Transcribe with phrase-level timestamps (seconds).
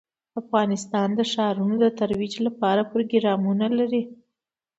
[0.41, 4.03] افغانستان د ښارونو د ترویج لپاره پروګرامونه لري.